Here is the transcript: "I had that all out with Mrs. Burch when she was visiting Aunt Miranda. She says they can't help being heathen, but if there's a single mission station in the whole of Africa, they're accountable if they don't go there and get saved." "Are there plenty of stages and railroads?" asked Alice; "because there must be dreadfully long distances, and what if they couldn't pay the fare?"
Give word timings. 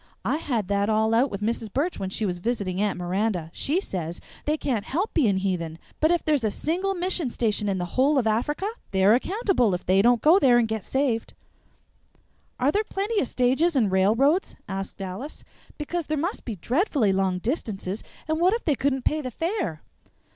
"I 0.25 0.37
had 0.37 0.67
that 0.69 0.89
all 0.89 1.13
out 1.13 1.29
with 1.29 1.41
Mrs. 1.43 1.71
Burch 1.71 1.99
when 1.99 2.09
she 2.09 2.25
was 2.25 2.39
visiting 2.39 2.81
Aunt 2.81 2.97
Miranda. 2.97 3.51
She 3.53 3.79
says 3.79 4.19
they 4.45 4.57
can't 4.57 4.83
help 4.85 5.13
being 5.13 5.37
heathen, 5.37 5.77
but 5.99 6.09
if 6.09 6.25
there's 6.25 6.43
a 6.43 6.49
single 6.49 6.95
mission 6.95 7.29
station 7.29 7.69
in 7.69 7.77
the 7.77 7.85
whole 7.85 8.17
of 8.17 8.25
Africa, 8.25 8.65
they're 8.89 9.13
accountable 9.13 9.75
if 9.75 9.85
they 9.85 10.01
don't 10.01 10.19
go 10.19 10.39
there 10.39 10.57
and 10.57 10.67
get 10.67 10.83
saved." 10.83 11.35
"Are 12.59 12.71
there 12.71 12.83
plenty 12.83 13.21
of 13.21 13.27
stages 13.27 13.75
and 13.75 13.91
railroads?" 13.91 14.55
asked 14.67 14.99
Alice; 15.03 15.43
"because 15.77 16.07
there 16.07 16.17
must 16.17 16.45
be 16.45 16.55
dreadfully 16.55 17.13
long 17.13 17.37
distances, 17.37 18.03
and 18.27 18.39
what 18.39 18.53
if 18.55 18.65
they 18.65 18.73
couldn't 18.73 19.05
pay 19.05 19.21
the 19.21 19.29
fare?" 19.29 19.83